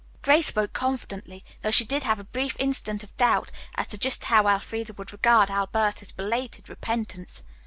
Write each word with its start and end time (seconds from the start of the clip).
Grace 0.23 0.47
spoke 0.47 0.73
confidently, 0.73 1.45
though 1.61 1.69
she 1.69 1.85
did 1.85 2.01
have 2.01 2.19
a 2.19 2.23
brief 2.23 2.55
instant 2.57 3.03
of 3.03 3.15
doubt 3.17 3.51
as 3.75 3.85
to 3.85 3.99
just 3.99 4.23
how 4.23 4.47
Elfreda 4.47 4.93
would 4.93 5.13
regard 5.13 5.51
Alberta's 5.51 6.11
belated 6.11 6.69
repentance. 6.69 7.43